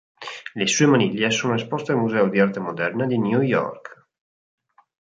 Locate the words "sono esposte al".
1.29-1.99